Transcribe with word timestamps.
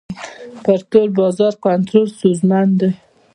پر 0.63 0.79
تور 0.91 1.07
بازار 1.19 1.53
کنټرول 1.65 2.05
ستونزمن 2.15 2.67
دی. 2.79 2.89